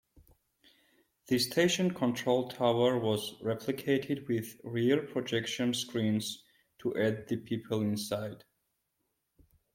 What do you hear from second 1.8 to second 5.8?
control tower was replicated with rear-projection